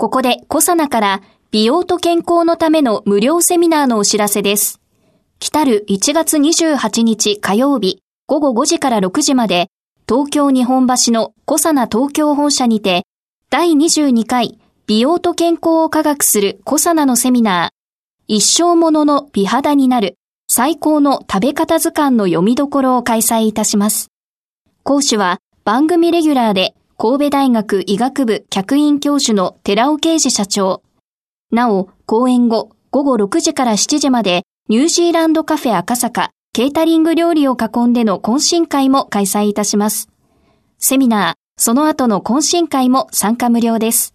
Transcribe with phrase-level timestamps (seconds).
[0.00, 4.80] ここでコサナから美容と健康のための無料セミナーのお知らせです。
[5.40, 9.72] 来る1月28日火曜日午後5時から6時まで
[10.08, 13.06] 東京日本橋のコサナ東京本社にて
[13.50, 17.74] 第22回美容と健康を科学するコサナのセミナー
[18.28, 20.14] 一生ものの美肌になる
[20.46, 24.12] 最高の食べ方図鑑の読みどころを開催いたします。
[24.84, 30.82] 講師は番組レギュラーで神戸大学医学部客員教授の寺尾啓治社長。
[31.52, 40.08] なお、講演後午後6時から7時までニュージーランドカフェ赤坂ケータリング料理を囲んでの懇親会も開催いたします。
[40.80, 44.12] セミナー、その後の懇親会も参加無料です。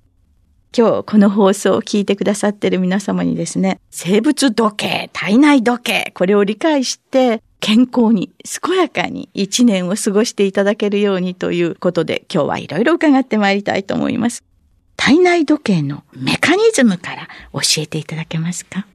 [0.78, 14.44] 今日この放送を聞いてくださっている皆様にですね、生物時計、体内時計、これを理解して、健康に、健やかに一年を過ごしていただけるようにということで、今日はいろいろ伺ってまいりたいと思います。
[14.98, 18.86] 体内時計のメカニズムから教えていただけますか？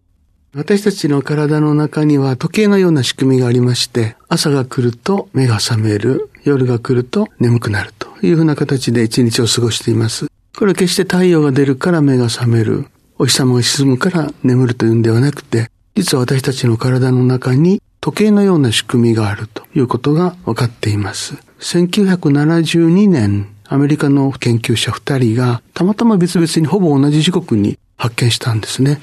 [0.54, 10.26] 私たちの体の中には時計のような仕組みがありまして、朝が来ると目が覚める、夜が来ると眠くなるというふうな形で一日を過ごしています。
[10.60, 12.84] これは決して太陽が出るから目が覚める、
[13.16, 21.36] お日様が沈むから眠るというんではなくて、実は私たちの体の中に時計のような仕組みがあるということが分かっています。
[21.60, 29.00] 1972年アメリカの研究者二人がたまたま別々にほぼ同じ時刻に発見したんですね。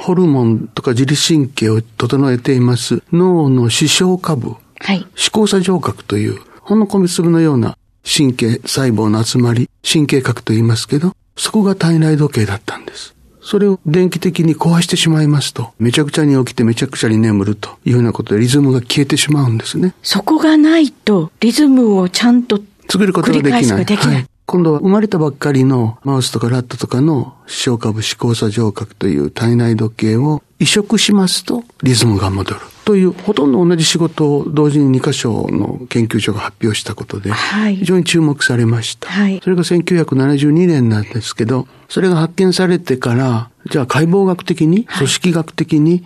[0.00, 13.14] ホルモンとか自律神経を整えています脳の視床下部、はい、視交差上核というほんの米粒のような神経細胞の集まり、神経核と言いますけど、そこが体内時計だったんです。
[13.40, 19.94] それを電気的に壊してしまいますと、めちゃくちゃに起きてめちゃくちゃに眠るというようなことでリズムが消えてしまうんですね。
[20.02, 23.84] そこがないとリズムをちゃんと作ることができない。
[23.84, 24.14] できない。
[24.14, 32.60] はい、今度は生まれたばっかりのマウスとかラットとかの視床下部視交差上核という体内時計を移植しますとリズムが戻る。
[32.84, 37.32] という、ほとんど同じ仕事を同時に2箇所の研究所が発表したことで、
[37.76, 39.08] 非常に注目されました。
[39.08, 46.02] はい、それが1972年なんですけど、それが発見されてから、じゃあ解剖学的に、組織学的に、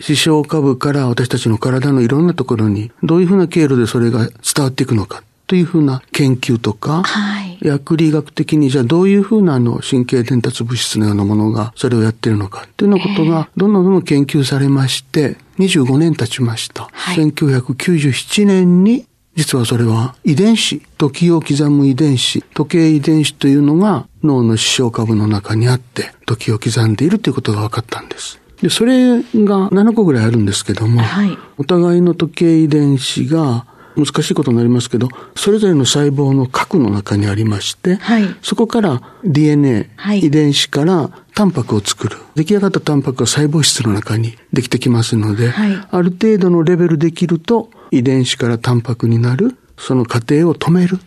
[0.00, 4.32] 視床下部から私たちの体のいろんなところに、どういうふうな経路でそれが伝
[4.64, 5.22] わっていくのか。
[5.46, 16.88] というふうな研究とか、はい、薬理学的にじゃあどういうふうなあの神経伝達物質のようなものがそれをやってるのかっていうようなことがどんどんどんどん研究されまして、25年経ちました。
[16.92, 19.06] はい、1997年に
[19.36, 28.40] 実はそれは遺伝子、時を刻む遺伝子、時計遺伝子というのが脳の視床下部の中にあって、時を刻んでいるということが分かったんです。
[28.62, 42.16] で、それが7個ぐらいあるんですけども、はい、お互いの時計遺伝子が難しいことになりますけど、それぞれの細胞の核の中にありまして、はい、そこから DNA、はい、遺伝子からタンパクを作る。
[42.34, 50.98] 出来上がったタンパクが細胞質の中にできてきますので、はい、ある程度のレベルできると、遺伝子からタンパクになる、その過程を止める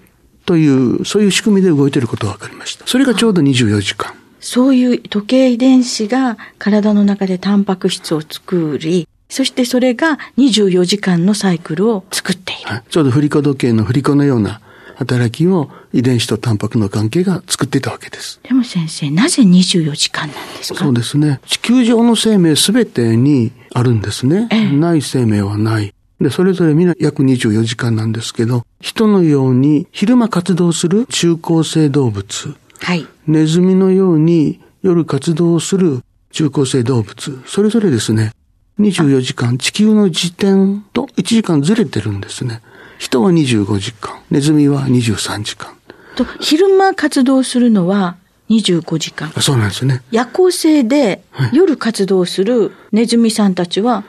[0.45, 2.86] という、そういう仕組みで動いていることが分かりました。
[2.86, 4.13] それがちょうど24時間。
[4.39, 12.69] そういう時計遺伝子が体の中でタンパク質を作り、そしてそれが24時間のサイクルを作っている。
[12.69, 14.62] はい、ちょうど振り子時計の振り子のような
[15.00, 18.42] 働きを遺伝子とタンパクの関係が作っていたわけです。
[18.44, 20.84] でも先生、なぜ24時間なんですか？
[20.84, 21.40] そうですね。
[21.48, 24.50] 地球上の生命すべてにあるんですね。
[24.51, 25.94] ええ、ない生命はない。
[26.19, 32.56] で、それぞれみんな約24時間なんですけど、人のように昼間活動する中高生動物。
[32.81, 33.07] はい。
[33.25, 36.01] ネズミのように夜活動する
[36.31, 37.40] 中高生動物。
[37.46, 38.34] それぞれですね、
[38.80, 42.62] 24時間、地球の時点と1時間ずれてるんですね。
[43.00, 45.74] 人は25時間、ネズミは23時間。
[46.18, 48.18] と、昼間活動するのは
[48.50, 49.31] 25時間。
[49.40, 50.04] そうなんですね。
[50.12, 51.24] 夜行性で
[51.54, 54.04] 夜活動するネズミさんたちは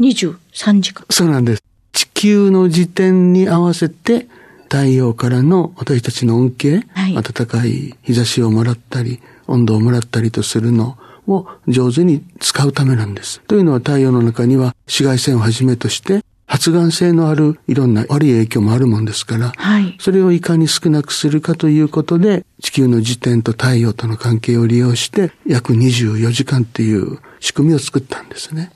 [0.00, 1.06] 23時間。
[1.08, 1.62] そうなんです。
[1.92, 4.26] 地球の時点に合わせて
[4.64, 10.98] 太陽からの私たちの恩恵、はい、暖かい日差しをもらったり、温度をもらったりとするの
[11.28, 13.40] を上手に使うためなんです。
[13.46, 28.70] というのは太陽の中には紫外線をはじめとして発がん性のあるいろんな悪い影響もあるもんですから、はい、それをいかに少なくするかということで、地球の時点と太陽との関係を利用して、約24時間っていう仕組みを作ったんですね。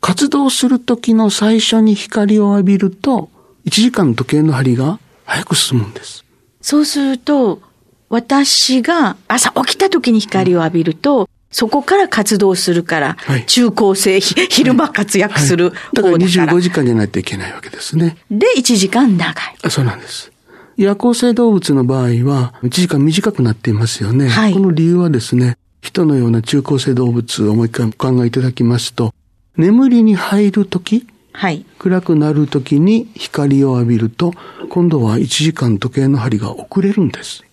[0.00, 3.30] 活動する時の最初に光を浴びると、
[3.66, 6.24] 1時間の時計の針が早く進むんです。
[6.60, 7.60] そうすると、
[8.08, 18.16] 私が朝起きた時に光を浴びると、そこから活動するから、はい、中高生、昼間活躍する、はい、だから25時間じゃないといけないわけですね。
[18.30, 19.70] で、1時間長い。
[19.70, 20.32] そうなんです。
[20.76, 24.28] 夜行性動物の場合は、1時間短くなっていますよね。
[24.28, 29.12] はい、この理由はですね、人のような中高生動物をもう一回お考えいただきますと、
[29.56, 34.32] 眠りに入るとき、はい、暗くなるときに光を浴びると、
[34.70, 37.44] 今度は1時間時計の針が遅れるんです。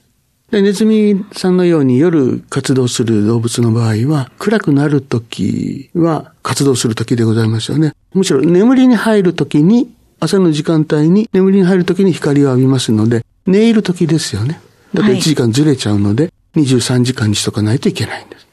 [0.51, 7.93] で、ネズミさんのように夜活動する動物の場合は、暗くなるときは活動するときでございますよね。
[8.13, 14.59] むしろ眠りに入るときに、朝の時間帯に眠りに入るときに光を浴びますので、寝入るときですよね。
[14.93, 18.47] だから1時間ずれちゃうので、23時間にしとかないといけないんです。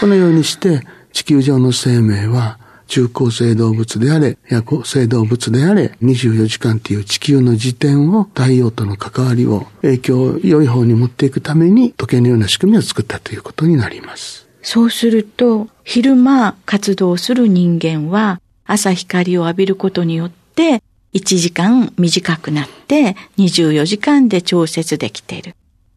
[0.00, 0.82] このようにして、
[1.12, 2.58] 地球上の生命は、
[2.90, 14.48] 中高生動物であれ、夜行性動物であれ、24時間っていう地球の時点を太陽との関わりを影響を良い方に持っていくために時計のような仕組みを作ったということになります。
[14.62, 20.82] そうすると、昼間活動する人間は朝光を浴びることによって
[21.14, 25.54] 1時間短くなって24時間で調節できている。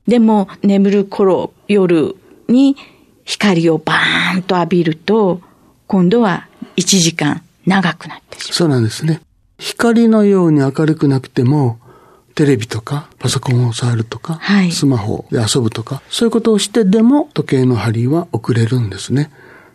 [0.08, 2.16] でも眠る頃夜
[2.48, 2.76] に
[3.26, 5.42] 光をバーンと浴びると
[5.88, 6.48] 今度は
[6.78, 8.54] 1時間長くなってしまう。
[8.54, 9.22] そうなんですね。
[9.58, 11.80] 光のように明るくなくても、
[12.36, 19.32] テレビとかパソコンを触るとか、はい、スマホで遊ぶとか、そういうことをしてでも時計の針は遅れるんですね。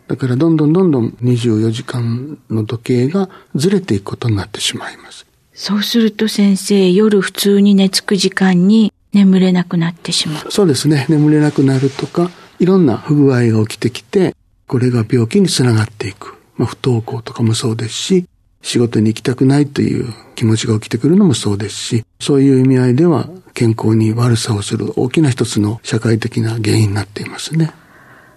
[0.07, 5.25] だからどんどんどんどん24時間の時計がずれていくことになってしまいます。
[5.53, 10.51] そうすると先生、夜普通に寝つく時間に眠れなくなってしまう。
[10.51, 11.05] そうですね。
[11.09, 14.35] 眠れなくなるとか、いろんな不具合が起きてきて、
[14.67, 16.38] これが病気につながっていく。
[16.59, 18.25] まあ、不登校とかもそうですし、
[18.61, 27.71] 仕事に行きたくないという気持ちが起きてくるのもそうですし、そういう意味合いでは健康に悪さをする大きな一つの社会的な原因になっていますね。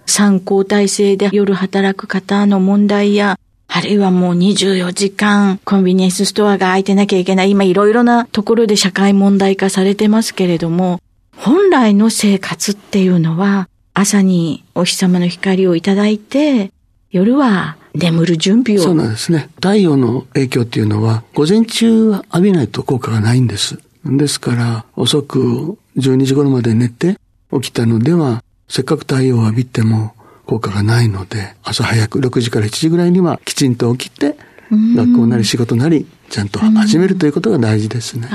[0.07, 7.51] 参考体制で夜働く方の問題や、あるいはもう24時間コンビニエンスストアが開いてなきゃいけない。
[7.51, 11.01] 今いろいろなところで社会問題化されてますけれども、
[11.37, 16.71] 本来の生活っていうのは朝にお日様の光をいただいて、
[17.11, 18.83] 夜は眠る準備を。
[18.83, 19.51] そうなんですね。
[19.57, 23.79] 太陽の影響っていうのは、午前中浴びないと効果がないんです。
[24.05, 27.19] ですから、遅く12時頃まで寝て
[27.53, 30.15] 起きたのでは、せっかく太陽を浴びても
[30.47, 34.37] 効果がないので、朝早く6時から7時ぐらいにはきちんと起きて、
[34.71, 38.29] 学校なり仕事なり、ちゃんと始めるということが大事ですね。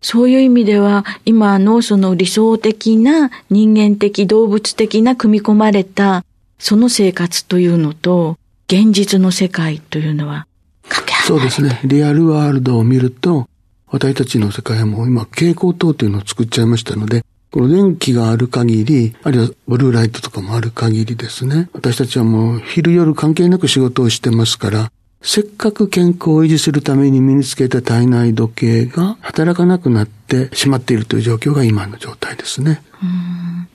[0.00, 6.24] そういう意味では、今のその理想的な人間的動物的な組み込まれた
[6.58, 10.46] その生活というのと、現実の世界というのは、
[10.88, 11.80] かけそうですね。
[11.84, 13.48] リアルワールドを見ると、
[13.88, 24.90] 私たちの世界はもう今、蛍光灯というのを作っちゃいましたので、この電気がある限り、あるいはブルーライトとかもある限りですね、私たちはもう昼夜関係なく仕事をしてますから、
[25.26, 32.82] せっかく健康を維持するために身につけた体内時計が働かなくなってしまっているという状況が今の状態ですね。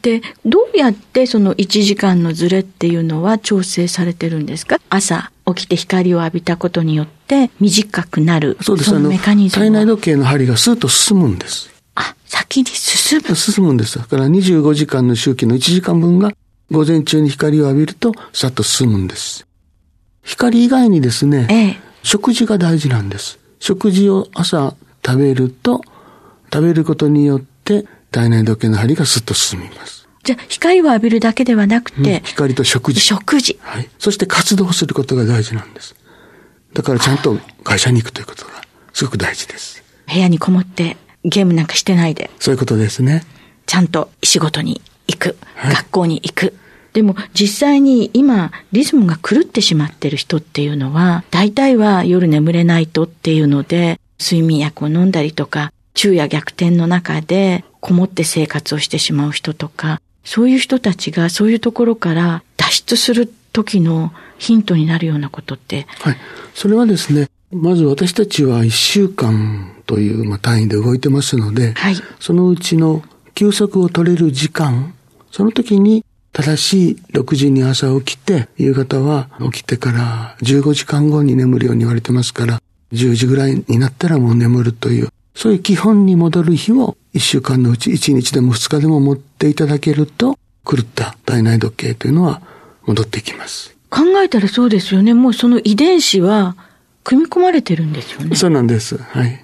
[0.03, 4.79] で、どうやってその1時間のズレっていうのは調整されてるんですか？
[4.89, 8.58] 朝起きて光を浴びたことによって短くなる。
[8.62, 8.91] そうです。
[8.91, 9.65] そのメカニズム。
[9.65, 11.72] 体内時計の針がスーッと進むんです。
[11.96, 13.98] あ、先に進む進むんです。
[13.98, 16.32] だから25時間の周期の1時間分が
[16.72, 19.48] 午前中に光を浴びるとさっと進むんです。
[20.39, 23.39] 光以外にですね、ええ、食事が大事なんです。
[23.60, 25.81] 食事を朝食べると、
[26.51, 30.08] 食べることによって体内時計の針がスッと進みます。
[30.24, 33.01] じゃあ、光を浴びるだけではなくて、うん、光と食事。
[33.01, 33.60] 食事。
[33.62, 33.89] はい。
[34.00, 35.93] そして活動することが大事なんです。
[36.74, 38.51] だからちゃんと会社に行くということが
[38.93, 39.84] すごく大事です。
[40.08, 42.31] 部屋にこもってゲームなんかしてないで。
[42.39, 43.25] そういうことですね。
[43.65, 45.38] ちゃんと仕事に行く。
[45.55, 46.55] はい、学校に行く。
[46.93, 65.88] でも実際に今リズムが狂ってしまってる人っていうのは大体は夜眠れないとっていうので睡眠薬を飲んだりとか、昼夜逆転の中でこもって生活をしてしまう人とか、そういう人たちがそういうところから脱出する時のヒントになるようなことって。
[66.01, 66.17] はい。
[66.53, 73.01] それはですね、まず私たちは1週間という、まあ、単位で動いてますので、はい、そのうちの
[73.34, 74.93] 休息を取れる時間、
[75.31, 82.62] その時に正しい6時に朝起きて、夕方は起きてから15時間後に眠るように言われてますから、
[82.93, 92.41] 10時ぐらいになったらもう眠るという、そういう基本に戻る日を1週間のうち1日でも2日でも持っていただけると、狂った体内時計というのは
[92.86, 93.75] 戻ってきます。
[93.89, 95.13] 考えたらそうですよね。
[95.13, 96.55] もうその遺伝子は
[97.03, 98.36] 組み込まれてるんですよね。
[98.36, 98.98] そうなんです。
[98.98, 99.43] はい。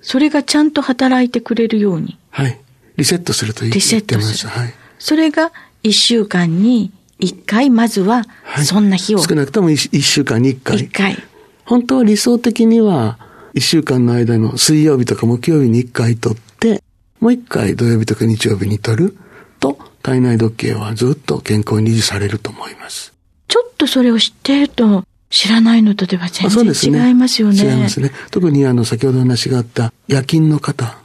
[0.00, 2.18] それがちゃんと働いてくれるように。
[2.30, 2.58] はい。
[2.96, 3.72] リセットするといい。
[3.72, 4.50] リセットする。
[4.50, 4.74] はい。
[4.98, 8.24] それが一週間に一回、まずは、
[8.64, 10.76] そんな日を、はい、少なくとも一週間に一回。
[10.76, 11.16] 一回。
[11.64, 13.18] 本当は理想的には、
[13.54, 16.82] 一週間の間の水曜日とか木曜日に一回取って、
[17.20, 19.16] もう一回土曜日とか日曜日に取る
[19.60, 23.12] と、体内時計はずっと健康に維持されると思います。
[23.46, 27.62] ちょっとそれを知っていると、知らないのとでは全然違いますよね。
[27.62, 28.10] ね違いますね。
[28.32, 30.98] 特にあの、先ほど話があった夜勤の方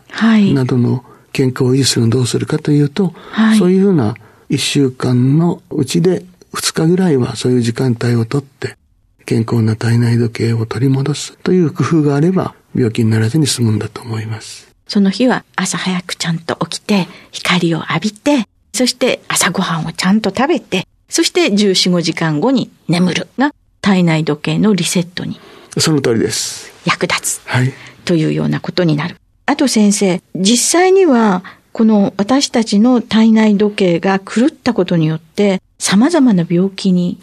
[0.53, 4.15] などの健康を維持するのどうするかというと、はい、そういうふうな
[4.49, 6.23] 一週間のうちで
[6.53, 8.77] 二日ぐらいはそういう時間帯をとって、
[9.25, 14.67] 健康な体内時計を取り戻すという工夫があれば、病気にならずに済むんだと思います。
[14.87, 25.39] その日は朝早くちゃんと起きて、光を浴びて、そして朝ごはんをちゃんと食べて、そして14、5時間後に眠るが体内時計のリセットに。
[25.77, 26.71] その通りです。
[26.85, 27.41] 役立つ。
[27.45, 27.73] はい。
[28.05, 29.17] というようなことになる。
[29.45, 31.43] あと先生、実際には、
[31.77, 37.19] この私たちの体内時計が狂ったことによって、様々な病気に。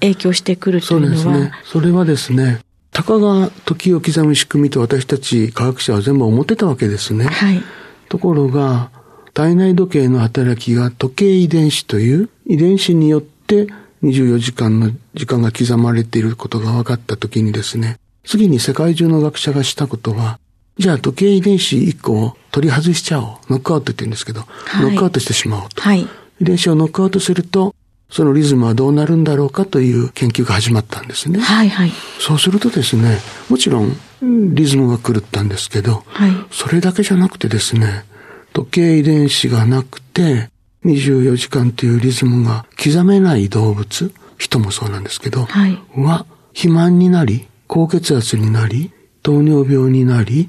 [0.00, 1.16] 影響してくるというのは。
[1.16, 1.52] そうですね。
[1.62, 2.58] それはですね、
[2.90, 7.26] たかが時を刻む仕組みと私たち科学者は全部思ってたわけですね。
[7.26, 7.62] はい。
[8.08, 8.90] ところが、
[9.32, 13.68] 体内時計の働きが時計遺伝子という遺伝子によって
[14.02, 20.40] 24時間の時間が刻まれていることが分かったときにですね、次に世界中の学者がしたことは、
[20.78, 23.52] じゃあ時計遺伝子1個を取り外しちゃおう。
[23.52, 25.82] ノックアウトって言うんですけど、はい、ノックアウトしてしまおうと。
[25.82, 26.08] はい、遺
[26.44, 27.74] 伝子をノックアウトすると、
[28.10, 31.40] そのリズムはどうなるんだろうかという研究が始まったんですね。
[31.40, 31.92] はいはい。
[32.20, 33.18] そうするとですね、
[33.50, 38.04] もちろんリズムが狂ったんですけど、はい、それだけじゃなくてですね、
[38.52, 40.50] 時計遺伝子がなくて、
[40.84, 48.90] 24時間というリズムが刻めない動物、人もそうなんですけど、はい、は肥満になり、高血圧になり、
[49.22, 50.48] 糖尿病になり、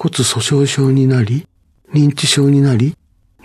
[0.00, 1.46] 骨粗鬆症になり、
[1.92, 2.96] 認知症になり、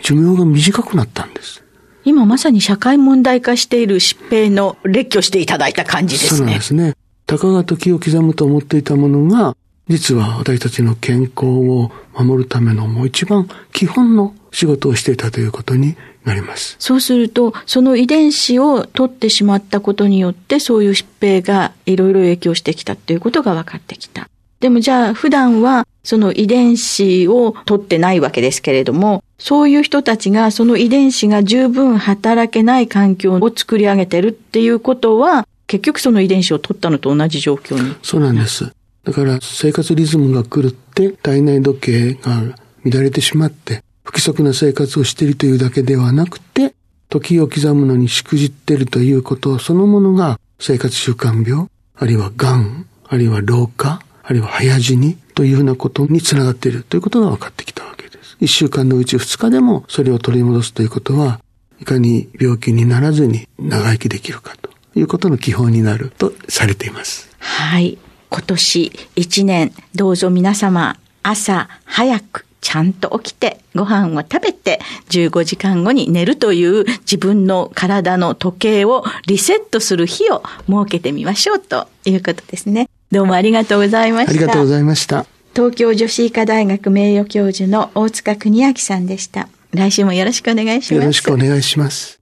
[0.02, 1.62] 寿命が短くなったんです。
[2.06, 6.38] 今まさに社会問題化している疾病の列挙していただいた感じですね。
[6.38, 6.96] そうなんですね。
[7.26, 9.58] たかが時を刻むと思っていたものが、
[9.90, 16.78] 実は私たちの健康を守るためのもう一番基本の仕事をしていたということになります。
[16.80, 24.30] そうすると、その遺伝子を取ってしまったことによって、そういう疾病がいろいろ影響してきたということが分かってきた。
[24.62, 37.96] でもじゃあ普段はその遺伝子を取ってないわけですけれども、そういう人たちがその遺伝子が十分働けない環境を作り上げてるっていうことは、結局その遺伝子を取ったのと同じ状況に。
[38.04, 38.72] そうなんです。
[39.04, 42.42] だから生活リズムが狂って体内時計が
[42.84, 46.74] 乱れてしまって不規則な生活をしているというだけではなくて
[47.10, 58.38] 時を刻むのにしくじっているということそのものが生活習慣病、あるいは癌、あるいは老化、あるいは早死にというふうなことにつながっているということが分かってきたわけです。
[58.40, 61.40] 一週間のうち二日でもそれを取り戻すということは、
[61.80, 67.30] いかに病気にならずに長生きできるかということの基本になるとされています。
[67.38, 68.00] はい。
[68.32, 74.80] 今年一年、どうぞ皆様、朝早くちゃんと起きてご飯を食べて
[75.10, 82.90] 15時間後に寝るという自分の体の時計をリセットする日を設けてみましょうということですね。
[83.12, 84.32] どうもありがとうございました。
[84.32, 85.26] ありがとうございました。
[85.54, 89.48] 東京女子医科大学名誉教授の大塚邦明さんでした。
[89.74, 91.02] 来週もよろしくお願いします。
[91.02, 92.20] よろしくお願いします。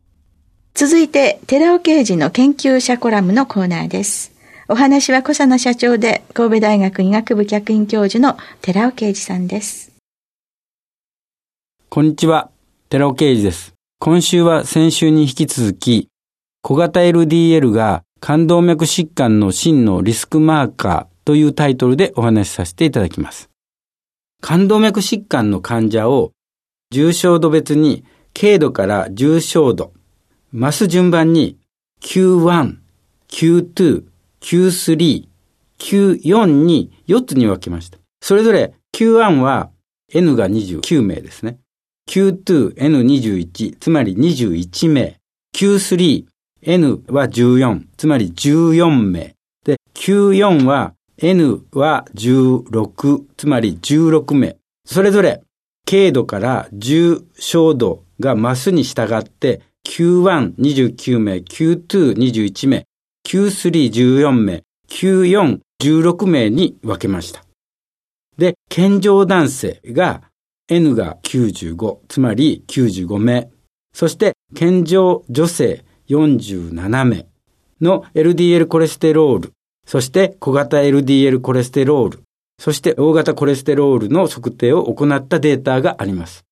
[0.74, 4.34] 続いて、寺尾刑事の研究者コラムのコーナーです。
[4.68, 9.92] お話は小佐野社長で神戸大学医学部客員教授の寺尾啓二さんです。
[11.90, 12.50] こんにちは、
[12.90, 13.74] 寺尾啓二です。
[14.00, 16.10] 今週は先週に引き続き、
[16.62, 23.50] 小型 LDL が冠動脈疾患の真のリスクマーカーというタイトルでお話しさせていただきます。
[24.39, 26.32] 冠動脈疾患の患者を
[26.89, 29.92] 重症度別に軽度から重症度、
[30.53, 31.58] 増す順番に
[32.01, 32.77] Q1、
[33.27, 34.06] Q2、
[34.39, 35.27] Q3、
[35.77, 37.98] Q4 に4つに分けました。
[38.22, 39.70] それぞれ Q1 は
[40.13, 41.58] N が29名ですね。
[42.10, 45.18] Q2、N21、つまり21名。
[45.53, 46.33] Q3、
[46.65, 49.36] N は14、つまり14名。
[49.65, 54.58] で、Q4 は N は16、つまり16名。
[54.86, 55.41] それぞれ、
[55.86, 62.86] 軽度から重症度が増すに従って、Q129 名、Q221 名、
[63.27, 67.43] Q314 名、Q416 名に分けました。
[68.38, 70.24] で、健常男性が
[70.70, 73.50] N が95、つまり95名。
[73.93, 77.25] そして健常女性47名
[77.81, 79.53] の LDL コレステロール、
[79.86, 82.24] そして小型 LDL コレステロール、
[82.60, 86.45] そして大型コレステロールの測定を行ったデータがあります。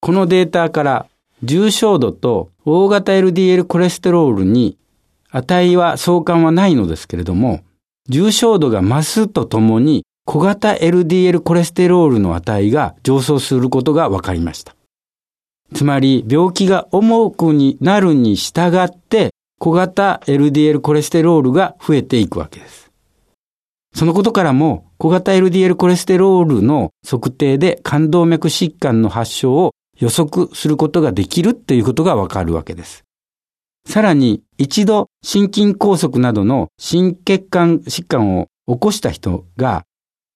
[0.00, 1.06] このデータから
[1.42, 4.76] 重症度と大型 LDL コレステロールに
[5.30, 7.60] 値は相関はないのですけれども、
[8.08, 14.76] 重症度が増すとともに小型 LDL コレステロールの値が上昇することが分かりました。
[15.72, 22.90] つまり病気が重くになるに従って小型 LDL コレステロールが増えていくわけです。
[23.94, 33.04] そのことからも小型 LDL コレステロールの測定で冠動脈疾患の発症を予測することができるっていうことがわかるわけです。
[33.86, 39.84] さらに一度心筋梗塞などの心血管疾患を起こした人が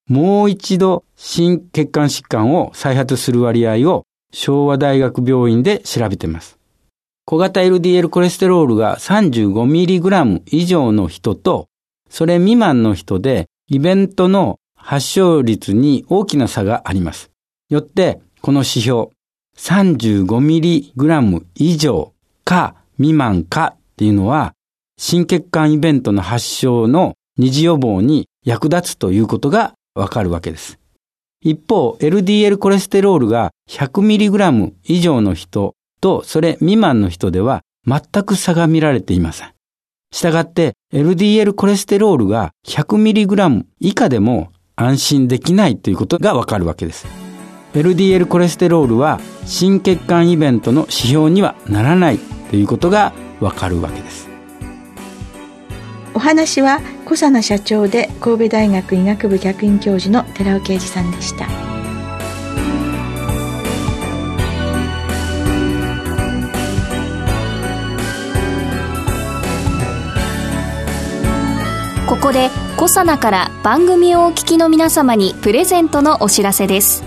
[0.09, 6.59] もう一度心血管疾患を再発する割合を昭和大学病院で調べています。
[7.25, 11.67] 小型 LDL コレステロールが 35mg 以上の人と、
[12.09, 17.31] それ未満の人でイベントの発症率に大きな差があります。
[17.69, 19.09] よって、この指標、
[19.57, 22.13] 35mg 以上
[22.45, 24.53] か未満かっていうのは、
[24.99, 30.79] 心血管イベントの発症の二次予防に役立つということがわかるわけです。
[31.43, 39.53] 一方、LDL コレステロールが 100mg 以上の人とそれ未満の人では全く差が見られていません。
[40.13, 47.07] したがって LDL コレステロールが 100mg 以下でも安心できないということがわかるわけです。
[47.75, 52.19] LDL コレステロールは心血管イベントの指標にはならない
[52.51, 54.36] ということがわかるわけです。
[56.17, 61.47] お話は小佐奈社長で神戸大学医学部客員教授の寺尾啓二さんでした。
[72.09, 72.49] ここで
[72.79, 77.05] コサナから番組をお聞きの皆様にプレゼントのお知らせです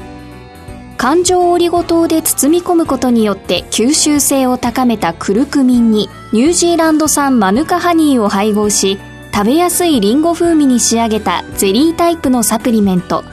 [0.98, 9.00] 環状オリゴ糖で包み込むことによって吸収性を高めたクルクミンにニュージーランド産マヌカハニーを配合し
[9.34, 13.24] 食べやすいリンゴ風味に仕上げたゼリータイプのサプリメント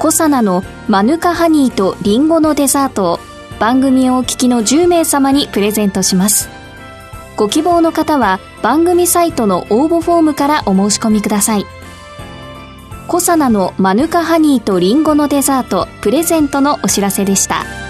[0.00, 3.18] コサナのマヌカハニーとリンゴのデザートを
[3.60, 6.48] 番組をお聞きの10名様にプレゼントします
[7.36, 11.66] ご希望の方は番組サイトの応募フォームからお申し込みください
[13.06, 17.89] コサナのマヌカハニーとリンゴのデザートプレゼントのお知らせでした。